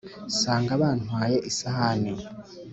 [0.29, 2.13] Nsanga bantwaye isahani